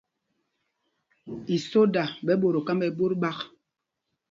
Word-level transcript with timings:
Isoda 1.57 2.05
í 2.31 2.33
mbot 2.37 2.55
o 2.59 2.61
kámbɛl 2.67 2.95
ɓot 2.99 3.13
ɓák. 3.21 3.37